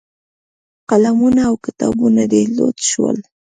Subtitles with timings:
[0.89, 3.17] قلمونه او کتابونه دې لوټ شول.